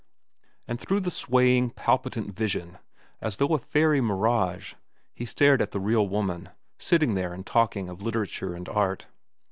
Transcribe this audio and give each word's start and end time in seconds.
And 0.67 0.79
through 0.79 1.01
the 1.01 1.11
swaying, 1.11 1.69
palpitant 1.69 2.35
vision, 2.35 2.79
as 3.21 3.35
through 3.35 3.53
a 3.53 3.59
fairy 3.59 4.01
mirage, 4.01 4.73
he 5.13 5.25
stared 5.25 5.61
at 5.61 5.69
the 5.73 5.79
real 5.79 6.07
woman, 6.07 6.49
sitting 6.79 7.13
there 7.13 7.33
and 7.33 7.45
talking 7.45 7.87
of 7.87 8.01
literature 8.01 8.55
and 8.55 8.67
art. 8.67 9.05